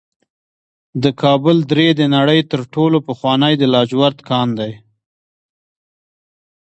[1.03, 4.71] د کابل درې د نړۍ تر ټولو پخوانی د لاجورد کان دی